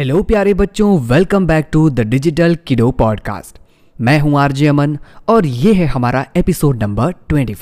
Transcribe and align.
Hello 0.00 0.22
प्यारे 0.22 0.54
बच्चों 0.54 1.00
welcome 1.00 1.46
back 1.46 1.68
to 1.72 1.90
the 1.90 2.00
digital 2.00 2.56
kiddo 2.66 2.90
podcast 2.90 3.58
मैं 4.00 4.20
हूँ 4.20 4.40
आरजे 4.40 4.66
अमन, 4.66 4.98
और 5.28 5.46
ये 5.46 5.72
है 5.72 5.86
हमारा 5.86 6.26
एपिसोड 6.36 6.82
नंबर 6.82 7.12
25 7.12 7.54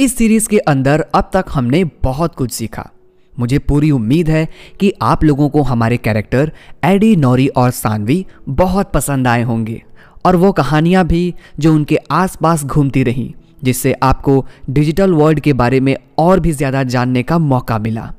इस 0.00 0.16
सीरीज़ 0.16 0.48
के 0.48 0.58
अंदर 0.58 1.00
अब 1.14 1.30
तक 1.32 1.44
हमने 1.50 1.84
बहुत 1.84 2.34
कुछ 2.34 2.50
सीखा। 2.50 2.90
मुझे 3.38 3.58
पूरी 3.58 3.90
उम्मीद 3.90 4.30
है 4.30 4.48
कि 4.80 4.92
आप 5.02 5.24
लोगों 5.24 5.48
को 5.48 5.62
हमारे 5.62 5.96
कैरेक्टर 5.96 6.52
एडी 6.84 7.16
नौरी 7.16 7.48
और 7.48 7.70
सानवी 7.70 8.26
बहुत 8.48 8.92
पसंद 8.92 9.28
आए 9.28 9.42
होंगे। 9.42 9.84
और 10.24 10.36
वो 10.36 10.52
कहानियाँ 10.52 11.06
भी 11.06 11.34
जो 11.58 11.74
उनके 11.74 11.96
आसपास 12.10 12.64
घूमती 12.64 13.02
रहीं, 13.02 13.32
जिससे 13.64 13.92
आपको 13.92 14.46
डिजिटल 14.70 15.12
वर्ल्ड 15.12 15.40
के 15.40 15.52
बारे 15.52 15.80
में 15.80 15.96
और 16.18 16.40
भी 16.40 16.52
ज़्यादा 16.52 16.82
जानने 16.82 17.22
का 17.22 17.38
मौका 17.38 17.78
मिला। 17.78 18.12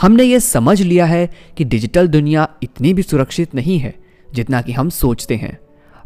हमने 0.00 0.24
ये 0.24 0.40
समझ 0.40 0.82
लिया 0.82 1.06
है 1.06 1.30
कि 1.56 1.64
डिजिटल 1.64 2.08
दुनिया 2.08 2.48
इतनी 2.62 2.94
भी 2.94 3.02
सुरक्षित 3.02 3.54
नहीं 3.54 3.78
है, 3.78 3.94
जितना 4.34 4.62
कि 4.62 4.72
हम 4.72 4.88
सोचते 4.88 5.36
हैं, 5.36 5.58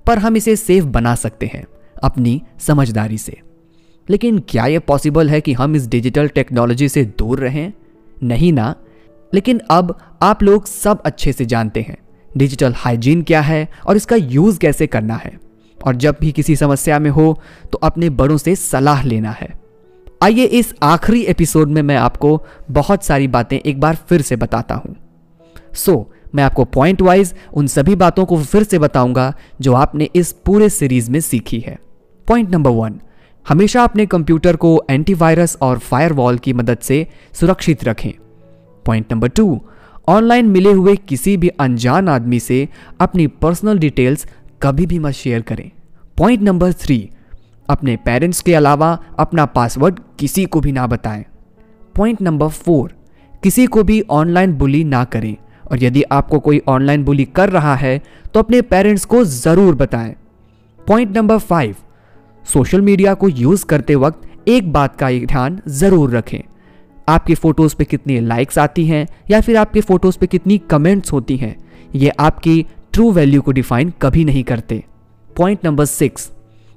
पर 0.07 0.19
हम 0.19 0.37
इसे 0.37 0.57
सेफ़ 0.57 0.85
बना 0.85 1.15
सकते 1.15 1.47
हैं, 1.47 1.65
अपनी 2.03 2.43
समझदारी 2.59 3.19
से। 3.19 3.41
लेकिन 4.11 4.39
क्या 4.49 4.67
यह 4.67 4.79
पॉसिबल 4.79 5.31
है 5.31 5.41
कि 5.41 5.53
हम 5.53 5.77
इस 5.77 5.89
डिजिटल 5.89 6.29
टेक्नोलॉजी 6.29 6.89
से 6.89 7.05
दूर 7.05 7.41
रहें? 7.41 7.73
नहीं 8.23 8.53
ना। 8.53 8.75
लेकिन 9.35 9.61
अब 9.71 9.99
आप 10.23 10.43
लोग 10.43 10.67
सब 10.67 11.03
अच्छे 11.03 11.33
से 11.33 11.45
जानते 11.45 11.81
हैं। 11.81 11.97
डिजिटल 12.37 12.75
हाइजीन 12.77 13.23
क्या 13.23 13.41
है 13.41 13.69
और 13.87 13.97
इसका 13.97 14.17
यूज़ 14.17 14.59
कैसे 14.59 14.87
करना 14.87 15.17
है? 15.17 15.39
और 15.79 15.97
जब 15.97 16.17
भी 16.21 16.31
किसी 16.33 16.57
समस्या 16.57 16.99
में 16.99 17.11
हो 17.11 17.41
तो 17.73 17.79
अपने 17.79 18.11
बड़ों 18.11 18.37
से 18.37 18.55
सलाह 18.57 19.03
लेना 19.03 19.31
है। 19.31 19.49
आइए 20.23 20.45
इस 20.45 20.75
आखिरी 20.83 21.23
एपिसोड 21.23 21.69
में 21.69 21.83
मैं 21.83 21.97
आपको 21.97 22.41
बहुत 22.71 23.05
सारी 23.05 23.29
बातें 23.29 23.59
एक 23.59 23.81
बार 23.81 23.97
फिर 24.09 24.23
से 24.23 24.37
बताता 24.37 24.75
हूँ। 24.75 24.95
सो 25.75 25.93
so, 25.93 26.35
मैं 26.35 26.45
आपको 26.45 26.65
पॉइंट 26.65 27.03
वाइज 27.03 27.35
उन 27.53 27.67
सभी 27.67 27.95
बातों 27.95 28.25
को 28.25 28.37
फिर 28.39 28.63
से 28.63 28.79
बताऊँगा 28.79 29.33
जो 29.61 29.73
आपने 29.75 30.09
इस 30.15 30.33
पूरे 30.47 30.69
सीरीज़ 30.69 31.11
में 31.11 31.21
सीखी 31.21 31.59
है। 31.61 31.79
पॉइंट 32.27 32.51
नंबर 32.51 32.71
वन 32.71 33.01
हमेशा 33.47 33.83
अपने 33.85 34.07
कंप्यूटर 34.07 34.57
को 34.57 34.85
एंटीवायरस 34.91 35.57
और 35.63 35.79
फायरवॉल 35.79 36.39
की 36.39 36.53
मदद 36.53 36.79
से 36.79 37.07
सुरक्षित 37.33 37.85
रखें। 37.85 38.13
पॉइंट 38.87 39.13
नंबर 39.13 39.29
टू 39.29 39.61
ऑनलाइन 40.09 40.47
मिले 40.47 40.73
हुए 40.73 40.95
किसी 40.99 41.37
भी 41.37 41.49
अनजान 41.61 42.09
आदमी 42.09 42.41
से 42.41 42.69
अपनी 43.01 43.27
पर्सनल 43.43 43.79
डिटेल्स 43.79 44.27
कभी 44.63 44.87
भी 44.87 44.99
मत 44.99 45.13
शेयर 45.15 45.43
करें। 45.43 45.71
पॉइंट 46.17 46.43
नंबर 46.43 46.73
थ्री, 46.75 47.09
अपने 47.69 47.97
पेरेंट्स 47.97 48.41
के 48.41 48.55
अलावा 48.55 48.99
अपना 49.19 49.45
पासवर्ड 49.49 50.01
किसी 50.19 50.45
को 50.45 50.61
भी 50.61 50.73
ना 50.73 50.87
बताएँ। 50.87 51.25
पॉइंट 51.95 52.23
नंबर 52.23 52.49
फोर, 52.49 52.93
किसी 53.43 53.67
को 53.67 53.83
भी 53.83 54.01
ऑनलाइन 54.11 54.53
बुली 54.55 54.83
ना 54.87 55.05
करें। 55.05 55.37
और 55.65 55.83
यदि 55.83 56.03
आपको 56.13 56.39
कोई 56.41 56.61
ऑनलाइन 56.69 57.05
बुली 57.05 57.25
कर 57.27 57.51
रहा 57.51 57.75
है 57.77 58.01
तो 58.35 58.41
अपने 58.41 58.61
पेरेंट्स 58.63 59.05
को 59.05 59.25
ज़रूर 59.25 59.75
बताएँ। 59.75 60.15
Point 60.87 61.17
number 61.17 61.39
five, 61.41 61.75
social 62.45 62.81
media 62.81 63.15
को 63.15 63.29
यूज़ 63.29 63.65
करते 63.67 63.95
वक्त 63.97 64.49
एक 64.49 64.73
बात 64.73 64.97
का 64.97 65.11
ध्यान 65.11 65.61
ज़रूर 65.71 66.11
रखें। 66.11 66.41
आपकी 67.09 67.35
फ़ोटोज़ 67.35 67.75
पे 67.77 67.85
कितनी 67.85 68.19
लाइक्स 68.21 68.59
आती 68.59 68.87
हैं 68.87 69.07
या 69.31 69.41
फिर 69.41 69.57
आपके 69.57 69.81
फ़ोटोज़ 69.81 70.19
पे 70.19 70.27
कितनी 70.27 70.59
कमेंट्स 70.71 71.13
होती 71.13 71.37
हैं, 71.37 71.57
ये 71.95 72.09
आपकी 72.11 72.65
ट्रू 72.93 73.11
वैल्यू 73.13 73.43
को 73.43 73.53
डिफाइन 73.53 73.93
कभी 74.03 74.25
नहीं 74.25 74.43
करते। 74.45 74.83
पॉइंट 75.37 75.65
नंबर 75.65 75.85
सिक्स 75.85 76.31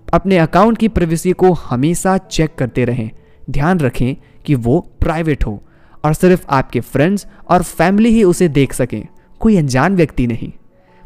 अपने 0.07 0.37
अकाउंट 0.37 0.77
की 0.77 0.87
प्राइवेसी 0.87 1.31
को 1.33 1.51
हमेशा 1.53 2.17
चेक 2.17 2.55
करते 2.55 2.85
रहें। 2.85 3.09
ध्यान 3.49 3.79
रखें 3.79 4.15
कि 4.45 4.55
वो 4.55 4.79
प्राइवेट 4.99 5.45
हो 5.45 5.61
और 6.05 6.13
सिर्फ़ 6.13 6.45
आपके 6.49 6.79
फ्रेंड्स 6.81 7.25
और 7.49 7.63
फैमिली 7.63 8.09
ही 8.09 8.23
उसे 8.23 8.47
देख 8.49 8.73
सकें, 8.73 9.07
कोई 9.41 9.57
अनजान 9.57 9.95
व्यक्ति 9.95 10.27
नहीं। 10.27 10.51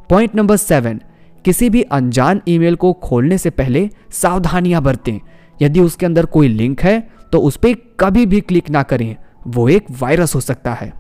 पॉइंट 0.10 0.36
नंबर 0.36 0.58
सेवन 0.58 1.02
किसी 1.46 1.70
भी 1.70 1.82
अनजान 1.82 2.42
ईमेल 2.48 2.76
को 2.76 2.92
खोलने 2.94 3.38
से 3.38 3.50
पहले 3.50 3.90
सावधानियाँ 4.12 4.82
बरतें। 4.82 5.20
यदि 5.62 5.80
उसके 5.80 6.06
अंदर 6.06 6.26
कोई 6.26 6.48
लिंक 6.48 6.82
है 6.82 7.00
तो 7.32 7.40
उस 7.40 7.58
पर 7.58 7.74
कभी 8.00 8.26
भी 8.26 8.42
क्लिक 8.42 8.70
ना 8.70 8.84
करें। 8.84 9.16
वो 9.48 9.68
एक 9.70 9.86
वायरस 9.92 10.36
हो 10.36 10.42
सकता 10.42 10.74
है। 10.74 10.92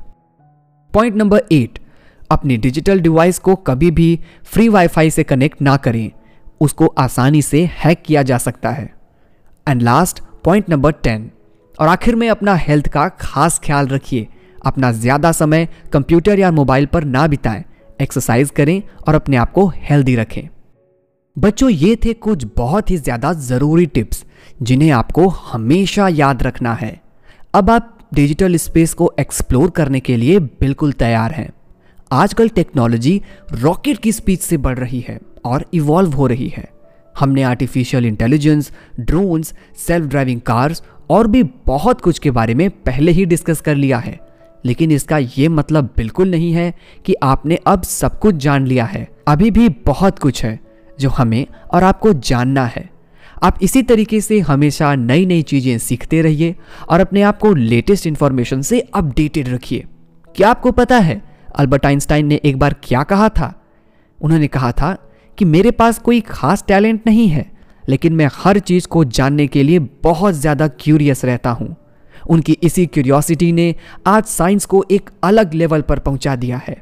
पॉइंट 0.91 1.15
नंबर 1.15 1.41
एट 1.51 1.79
अपनी 2.31 2.57
डिजिटल 2.57 2.99
डिवाइस 2.99 3.39
को 3.39 3.55
कभी 3.57 3.91
भी 3.91 4.19
फ्री 4.43 4.67
वाईफाई 4.69 5.09
से 5.09 5.23
कनेक्ट 5.23 5.61
ना 5.61 5.75
करें। 5.77 6.11
उसको 6.61 6.87
आसानी 6.99 7.41
से 7.41 7.63
हैक 7.75 8.01
किया 8.05 8.23
जा 8.23 8.37
सकता 8.37 8.69
है। 8.69 8.93
And 9.67 9.81
last 9.81 10.19
point 10.43 10.69
number 10.69 10.91
ten 10.93 11.29
और 11.77 11.87
आखिर 11.87 12.15
में 12.15 12.29
अपना 12.29 12.55
हेल्थ 12.57 12.87
का 12.87 13.07
खास 13.19 13.59
ख्याल 13.63 13.87
रखिए। 13.87 14.27
अपना 14.65 14.91
ज़्यादा 14.91 15.31
समय 15.31 15.67
कंप्यूटर 15.93 16.39
या 16.39 16.51
मोबाइल 16.51 16.85
पर 16.85 17.03
ना 17.05 17.25
बिताएँ। 17.27 17.63
एक्सरसाइज 18.01 18.49
करें 18.49 18.81
और 19.07 19.15
अपने 19.15 19.37
आप 19.37 19.51
को 19.51 19.67
हेल्दी 19.75 20.15
रखें। 20.15 20.47
बच्चों, 21.39 21.69
ये 21.69 21.95
थे 21.95 22.13
कुछ 22.15 22.43
बहुत 22.57 22.89
ही 22.91 22.95
ज़्यादा 22.97 23.31
ज़रूरी 23.33 23.85
टिप्स 23.85 24.23
जिन्हें 24.61 24.89
आपको 24.91 25.27
हमेशा 25.27 26.07
याद 26.07 26.43
रखना 26.43 26.73
है। 26.73 27.01
अब 27.53 27.69
आप 27.69 27.97
डिजिटल 28.13 28.55
स्पेस 28.55 28.93
को 28.93 29.11
एक्सप्लोर 29.19 29.69
करने 29.69 29.99
के 29.99 30.17
लिए 30.17 30.39
बिल्कुल 30.39 30.91
तैयार 30.93 31.31
हैं। 31.31 31.49
आजकल 32.11 32.49
टेक्नोलॉजी 32.49 33.21
रॉकेट 33.53 33.97
की 33.97 34.11
स्पीड 34.11 34.39
से 34.39 34.57
बढ़ 34.57 34.77
रही 34.79 34.99
है 34.99 35.19
और 35.45 35.65
इवॉल्व 35.73 36.13
हो 36.13 36.27
रही 36.27 36.47
है। 36.47 36.67
हमने 37.15 37.43
artificial 37.43 38.05
intelligence, 38.05 38.71
drones 38.99 39.53
self 39.87 40.05
driving 40.05 40.41
cars 40.41 40.83
और 41.09 41.27
भी 41.27 41.43
बहुत 41.65 42.01
कुछ 42.01 42.19
के 42.19 42.31
बारे 42.31 42.53
में 42.53 42.69
पहले 42.69 43.11
ही 43.11 43.25
डिस्कस 43.25 43.61
कर 43.61 43.75
लिया 43.75 43.97
है। 43.97 44.19
लेकिन 44.63 44.91
इसका 44.91 45.17
यह 45.17 45.49
मतलब 45.49 45.93
बिल्कुल 45.97 46.31
नहीं 46.31 46.53
है 46.53 46.73
कि 47.05 47.15
आपने 47.23 47.59
अब 47.67 47.83
सब 47.83 48.19
कुछ 48.19 48.35
जान 48.37 48.67
लिया 48.67 48.85
है। 48.85 49.07
अभी 49.27 49.51
भी 49.51 49.69
बहुत 49.85 50.19
कुछ 50.19 50.43
है। 50.45 50.59
जो 50.99 51.09
हमें 51.09 51.45
और 51.73 51.83
आपको 51.83 52.13
जानना 52.13 52.65
है। 52.65 52.89
आप 53.43 53.59
इसी 53.61 53.81
तरीके 53.83 54.21
से 54.21 54.39
हमेशा 54.41 54.93
नई 54.95 55.25
नई 55.25 55.41
चीज़ें 55.43 55.77
सीखते 55.77 56.21
रहिए 56.21 56.55
और 56.89 56.99
अपने 56.99 57.21
आप 57.21 57.37
को 57.37 57.53
लेटेस्ट 57.53 58.07
इंफॉर्मेशन 58.07 58.61
से 58.61 58.79
अपडेटेड 58.81 59.49
रखिए। 59.49 59.85
क्या 60.35 60.49
आपको 60.49 60.71
पता 60.71 60.97
है 60.97 61.21
अल्बर्ट 61.55 61.85
आइंस्टाइन 61.85 62.25
ने 62.25 62.35
एक 62.35 62.57
बार 62.59 62.75
क्या 62.83 63.03
कहा 63.03 63.29
था? 63.29 63.53
उन्होंने 64.19 64.47
कहा 64.47 64.71
था 64.71 64.95
कि 65.37 65.45
मेरे 65.45 65.71
पास 65.71 65.99
कोई 65.99 66.19
खास 66.21 66.63
टैलेंट 66.67 67.01
नहीं 67.07 67.27
है, 67.27 67.45
लेकिन 67.83 68.13
मैं 68.13 68.29
हर 68.33 68.59
चीज़ 68.59 68.87
को 68.87 69.03
जानने 69.05 69.47
के 69.47 69.63
लिए 69.63 69.79
बहुत 70.03 70.33
ज़्यादा 70.35 70.67
क्यूरियस 70.79 71.25
रहता 71.25 71.51
हूँ। 71.51 71.75
उनकी 72.29 72.57
इसी 72.63 72.85
क्यूरियोसिटी 72.85 73.51
ने 73.51 73.73
आज 74.07 74.23
साइंस 74.25 74.65
को 74.65 74.83
एक 74.91 75.09
अलग 75.23 75.53
लेवल 75.53 75.81
पर 75.81 75.99
पहुँचा 75.99 76.35
दिया 76.35 76.57
है। 76.57 76.81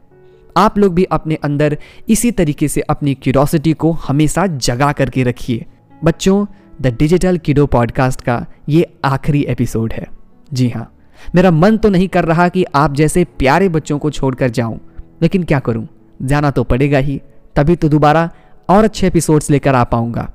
आप 0.57 0.78
लोग 0.78 0.94
भी 0.94 1.03
अपने 1.03 1.35
अंदर 1.35 1.78
इसी 2.09 2.31
तरीके 2.31 2.68
से 2.68 2.81
अपनी 2.81 3.13
क्यूरोसिटी 3.13 3.73
को 3.73 3.91
हमेशा 3.91 4.45
जगा 4.47 4.91
करके 4.91 5.23
रखिए। 5.23 5.66
बच्चों 6.03 6.45
द 6.81 6.88
डिजिटल 6.88 7.38
किडो 7.38 7.66
पॉडकास्ट 7.66 8.22
का 8.22 8.45
ये 8.69 8.85
आखिरी 9.06 9.41
एपिसोड 9.41 9.94
है। 9.94 10.07
जी 10.53 10.69
हाँ 10.69 10.91
मेरा 11.35 11.51
मन 11.51 11.78
तो 11.78 11.90
नहीं 11.90 12.07
कर 12.07 12.25
रहा 12.25 12.47
कि 12.50 12.66
आप 12.75 12.94
जैसे 12.94 13.23
प्यारे 13.40 13.69
बच्चों 13.69 13.97
को 14.00 14.09
छोड़कर 14.12 14.50
जाऊँ, 14.50 14.79
लेकिन 15.22 15.44
क्या 15.44 15.59
करूँ? 15.59 15.88
जाना 16.22 16.51
तो 16.51 16.63
पड़ेगा 16.63 16.97
ही, 16.97 17.22
तभी 17.56 17.75
तो 17.75 17.89
दोबारा 17.89 18.29
और 18.69 18.84
अच्छे 18.84 19.07
एपिसोड्स 19.07 19.50
लेकर 19.51 19.75
आ 19.75 19.84
पाऊँगा। 19.84 20.29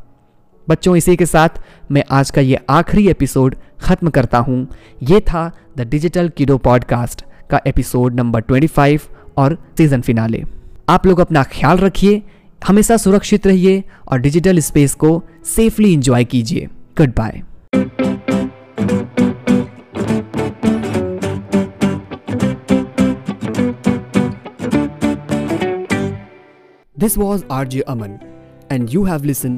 बच्चों, 0.68 0.96
इसी 0.96 1.16
के 1.16 1.26
साथ 1.26 1.60
मैं 1.90 2.04
आज 2.10 2.30
का 2.30 2.40
ये 2.40 2.58
आखिरी 2.70 3.08
एपिसोड 3.08 3.56
ख़त्म 3.80 4.10
करता 4.10 4.38
हूँ। 4.38 4.66
ये 5.02 5.20
था 5.20 5.50
द 5.76 5.80
डिजिटल 5.80 6.28
किडो 6.28 6.58
पॉडकास्ट 6.58 7.24
का 7.50 7.60
एपिसोड 7.66 8.14
नंबर 8.14 8.40
25 8.40 9.08
और 9.36 9.58
सीज़न 9.76 10.00
फिनाले 10.00 10.42
आप 10.88 11.06
लोग 11.06 11.20
अपना 11.20 11.42
ख्याल 11.42 11.78
रखिए, 11.78 12.22
हमेशा 12.66 12.96
सुरक्षित 12.96 13.46
रहिए 13.46 13.82
और 14.08 14.18
डिजिटल 14.18 14.58
स्पेस 14.58 14.94
को 14.94 15.22
सेफली 15.46 15.92
इंजॉय 15.92 16.24
कीजिए। 16.24 16.68
Goodbye 17.16 17.42
this 26.96 27.16
was 27.18 27.44
R 27.50 27.68
J 27.68 27.80
Aman 27.80 28.18
and 28.72 28.88
you 28.90 29.04
have 29.04 29.24
listen 29.24 29.56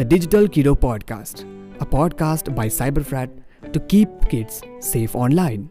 the 0.00 0.06
digital 0.06 0.48
kiddo 0.48 0.74
podcast 0.74 1.44
a 1.80 1.84
podcast 1.84 2.50
by 2.50 2.68
cyber 2.68 3.02
frat 3.02 3.36
to 3.74 3.80
keep 3.80 4.18
kids 4.30 4.60
safe 4.82 5.16
online 5.16 5.68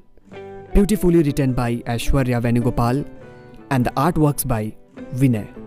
Beautifully 0.75 1.23
written 1.23 1.53
by 1.53 1.75
Ashwarya 1.87 2.41
Venugopal 2.41 3.05
and 3.71 3.85
the 3.85 3.91
artworks 3.91 4.45
by 4.45 4.75
Vinay. 5.15 5.64